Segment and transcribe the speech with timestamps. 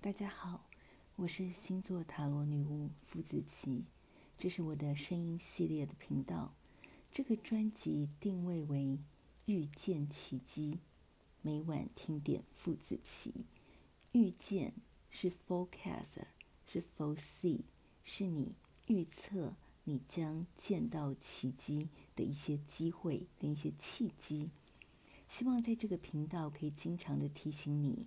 [0.00, 0.68] 大家好，
[1.16, 3.86] 我是星座塔罗女巫傅子琪，
[4.38, 6.54] 这是我的声音系列的频道。
[7.10, 9.00] 这个专辑定位为
[9.46, 10.78] 遇见奇迹，
[11.42, 13.46] 每晚听点傅子琪。
[14.12, 14.74] 遇见
[15.10, 16.26] 是 forecast，
[16.64, 17.62] 是 foresee，
[18.04, 18.54] 是你
[18.86, 24.52] 预测你将见到奇迹的一些机会跟一些契机。
[25.26, 28.06] 希望在这个频道可以经常的提醒你。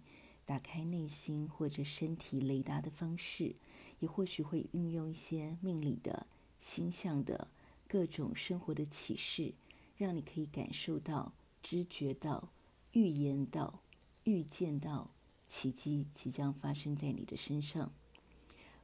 [0.50, 3.56] 打开内心或者身体雷达的方式，
[4.00, 6.26] 也或许会运用一些命理的、
[6.58, 7.50] 星象的
[7.88, 9.54] 各种生活的启示，
[9.96, 12.50] 让你可以感受到、知觉到、
[12.94, 13.82] 预言到、
[14.24, 15.12] 预见到
[15.48, 17.92] 奇迹即将发生在你的身上。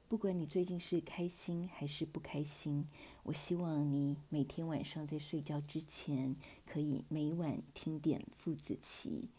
[0.07, 2.87] 不管你最近是开心还是不开心，
[3.23, 6.35] 我希望你每天晚上在睡觉之前，
[6.67, 9.29] 可以每晚听点傅子棋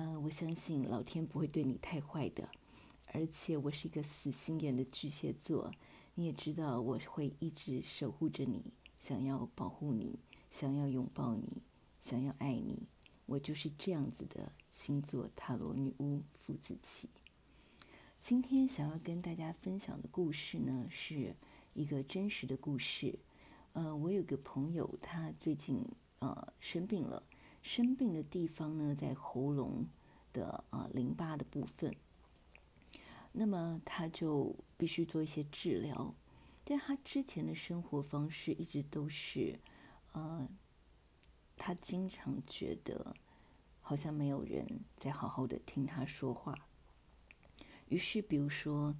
[0.00, 2.48] 呃，我相信老天不会对你太坏的，
[3.12, 5.70] 而且我是一个死心眼的巨蟹座，
[6.14, 11.60] 你也知道我会一直守护着你，想要保护你，想要拥抱你，
[12.00, 12.88] 想要爱你，
[13.26, 17.04] 我就是这样子的星座塔罗女巫傅子綺。
[18.18, 21.36] 今天想要跟大家分享的故事呢，是
[21.74, 23.18] 一个真实的故事。
[23.74, 25.84] 呃，我有个朋友，他最近
[26.20, 27.22] 呃生病了。
[27.62, 29.86] 生病的地方呢，在喉咙
[30.32, 31.94] 的啊淋巴的部分。
[33.32, 36.14] 那么他就必须做一些治疗，
[36.64, 39.60] 但他之前的生活方式一直都是，
[40.12, 40.48] 呃，
[41.56, 43.14] 他经常觉得
[43.80, 46.66] 好像没有人在好好的听他说话。
[47.88, 48.96] 于是，比如说，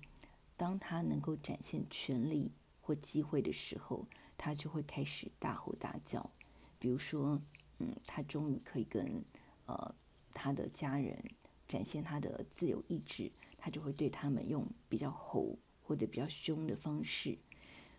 [0.57, 6.31] 当他能够展现权力或机会的时候，他就会开始大吼大叫，
[6.79, 7.41] 比如说。
[7.83, 9.25] 嗯，他终于可以跟
[9.65, 9.95] 呃
[10.35, 11.19] 他的家人
[11.67, 17.39] 展现他的自由意志，他就会对他们用比较吼或者比较凶的方式，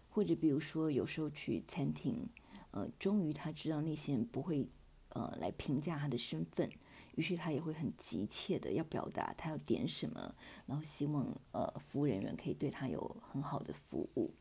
[0.08, 2.30] 或者比如说有时候去餐厅，
[2.70, 4.70] 呃，终于他知道那些人不会
[5.10, 6.70] 呃来评价他的身份，
[7.16, 10.36] 于是他也会很急切的要表达他要点什么，
[10.68, 14.32] 然后希望呃服务人员可以对他有很好的服务。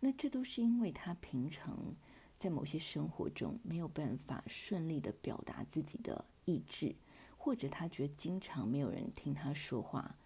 [0.00, 1.96] 那这都是因为他平常。
[2.38, 6.94] 在某些生活中没有办法顺利的表达自己的意志，
[7.36, 10.16] 或者他觉得经常没有人听他说话，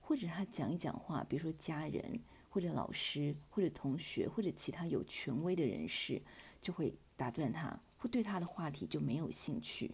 [0.00, 6.20] 或者他讲一讲话，比如说家人或者老师或者同学或者其他有权威的人士
[6.60, 9.90] 就会打断他，或对他的话题就没有兴趣。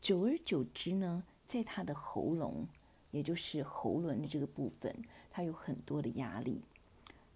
[0.00, 2.68] 久而久之呢，在他的喉咙，
[3.10, 4.94] 也就是喉轮的这个部分，
[5.30, 6.62] 他有很多的压力。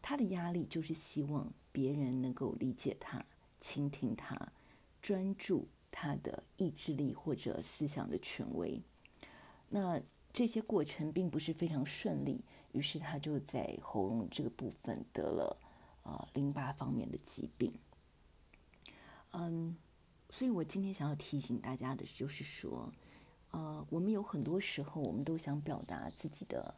[0.03, 3.25] 他的压力就是希望别人能够理解他。
[3.61, 4.53] 倾听他，
[5.03, 8.81] 专注他的意志力或者思想的权威。
[9.69, 10.01] 那
[10.33, 15.57] 这些过程并不是非常顺利，于是他就在喉咙这个部分得了
[16.03, 17.73] 啊、呃、淋巴方面的疾病。
[19.33, 19.77] 嗯，
[20.31, 22.93] 所以我今天想要提醒大家的就是说，
[23.51, 26.75] 呃，我们有很多时候我们都想表达自己的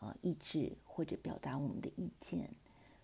[0.00, 2.54] 呃意志或者表达我们的意见，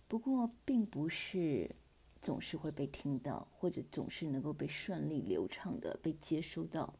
[0.07, 1.75] 不过并不是。
[2.21, 6.93] 总是会被听到，或者总是能够被顺利流畅的被接收到。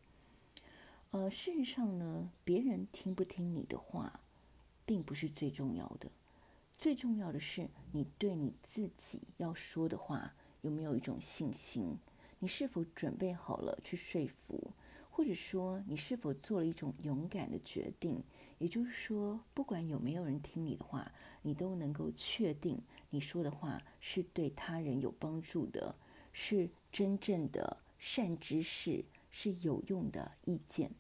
[1.12, 4.22] 呃，事实上呢，别人听不听你的话，
[4.86, 6.10] 并不是最重要的。
[6.78, 11.98] 最重要的是你对你自己要说的话有没有一种信心？
[12.40, 14.72] 你是否准备好了去说服？
[15.10, 18.24] 或者说你是否做了一种勇敢的决定？
[18.60, 21.12] 也就是说，不管有没有人听你的话，
[21.42, 22.80] 你都能够确定。
[23.10, 25.96] 你说的话是对他人有帮助的，
[26.32, 30.92] 是真正的善知识，是有用的意见。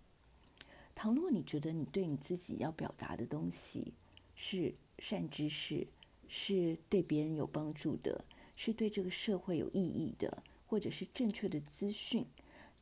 [0.95, 3.93] 倘若你觉得你对你自己要表达的东西
[4.35, 5.87] 是善知识，
[6.27, 12.25] 是对别人有帮助的，是对这个社会有意义的，或者是正确的资讯，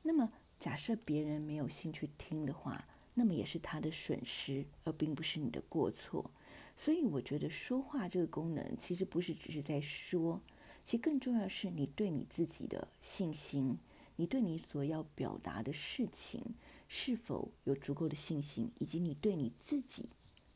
[0.04, 2.88] 那么假设别人没有兴趣听的话，
[3.20, 6.30] 那么也是他的损失，而并不是你的过错。
[6.76, 10.40] 所以我觉得说话这个功能其实不是只是在说，
[10.84, 13.80] 其实更重要的是你对你自己的信心，
[14.18, 16.54] 你对你所要表达的事情
[16.88, 20.10] 是否有足够的信心，以及你对你自己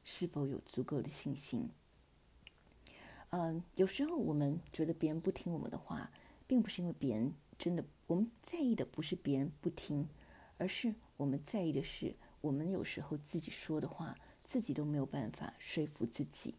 [0.04, 1.68] 是否有足够的信心。
[3.32, 6.12] 嗯，有时候我们觉得别人不听我们的话，
[6.46, 10.08] 并不是因为别人真的，我们在意的不是别人不听，
[10.60, 14.18] 而是我们在意的是我们有时候自己说的话。
[14.44, 16.56] 自己都没有办法说服自己。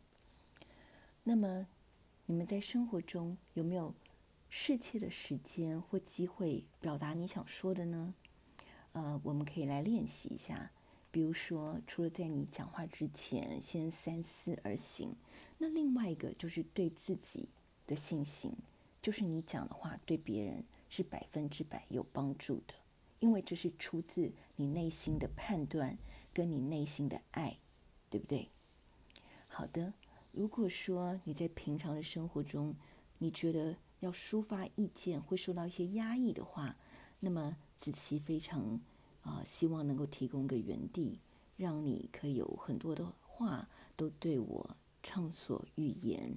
[1.24, 1.66] 那么，
[2.24, 3.92] 你们在生活中有没有
[4.48, 8.14] 适切的时间或机会表达你想说的呢？
[8.92, 10.70] 呃，我们可以来练习一下。
[11.10, 15.14] 比如说，除了在你讲话之前先三思而行，
[15.58, 17.50] 那另外一个就是对自己
[17.86, 18.54] 的信心，
[19.02, 22.74] 就是你讲的话对别人是百分之百有帮助的，
[23.18, 25.98] 因为这是出自你内心的判断
[26.32, 27.58] 跟你内心的爱，
[28.10, 28.50] 对不对？
[29.48, 29.94] 好的，
[30.30, 32.74] 如果说你在平常的生活中，
[33.18, 36.76] 你觉得要抒发意见会受到一些压抑的话，
[37.20, 38.80] 那么子琪非常。
[39.22, 41.20] 啊，希望能够提供个园地，
[41.56, 46.36] 让你可以有很多的话都对我畅所欲言。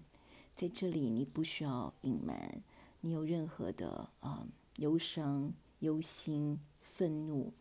[0.56, 2.62] 在这里，你不需要隐瞒，
[3.02, 7.52] 你有任何的啊忧伤、忧心、愤怒，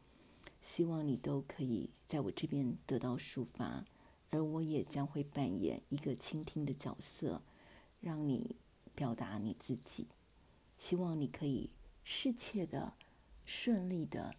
[0.64, 3.84] 希望你都可以在我这边得到抒发，
[4.31, 7.43] 而我也将会扮演一个倾听的角色，
[8.00, 8.56] 让你
[8.94, 10.08] 表达你自己。
[10.78, 11.70] 希望你可以
[12.02, 12.94] 适切的、
[13.44, 14.34] 顺利的。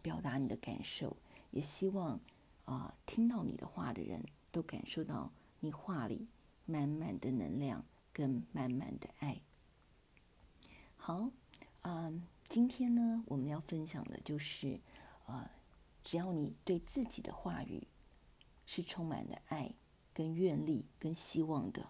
[0.00, 1.16] 表达你的感受，
[1.50, 2.20] 也希望
[2.64, 6.28] 啊、听到你的话的人都感受到你话里
[6.64, 9.42] 满满的能量跟满满的爱。
[10.96, 11.30] 好，
[11.82, 14.80] 嗯、今天呢，我们要分享的就是，
[15.26, 15.50] 呃，
[16.08, 17.86] 只要你对自己的话语
[18.64, 19.74] 是充满了爱、
[20.14, 21.86] 跟愿力、跟希望的，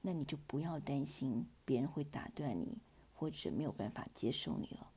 [0.00, 2.78] 那你就不要担心别人会打断你，
[3.12, 4.88] 或者没有办法接受你了。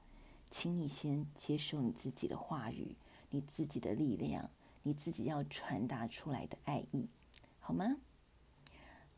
[0.50, 2.96] 请你先接受你自己的话语，
[3.32, 4.50] 你自己的力量，
[4.84, 7.10] 你自己要传达出来的爱意，
[7.60, 7.98] 好吗？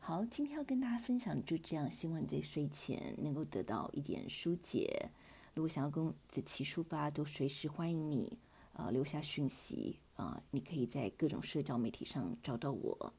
[0.00, 5.10] 好，今天要跟大家分享就这样，希望你在睡前能够得到一点疏解。
[5.54, 8.36] 如果想要跟子琪抒发，都随时欢迎你，
[8.74, 13.14] 呃，留下讯息啊，你可以在各种社交媒体上找到我。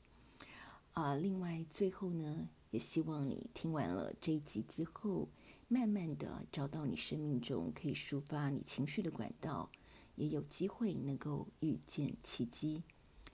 [0.93, 5.27] 啊，另外最后呢，也希望你听完了这一集之后。
[5.67, 9.71] 慢慢的找到你生命中可以抒发你情绪的管道，
[10.15, 12.83] 也有机会能够遇见奇迹。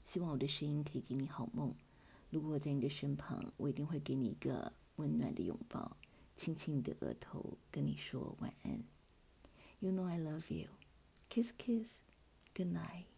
[0.05, 1.75] 希望我的声音可以给你好梦。
[2.29, 5.97] 如果我在你的身旁，我一定会给你一个温暖的拥抱，
[6.37, 8.81] 亲亲你的额头，跟你说晚安。
[9.79, 10.69] You know I love you.
[11.29, 11.89] Kiss, kiss.
[12.53, 13.10] Good night.